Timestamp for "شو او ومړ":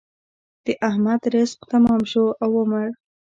2.11-2.85